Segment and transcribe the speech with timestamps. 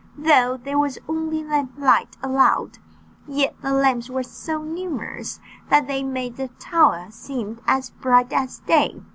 [0.17, 2.79] Though there was only lamp light allowed,
[3.27, 5.39] yet the lamps were so numerous,
[5.69, 8.99] that they made the tower seem as bright as day.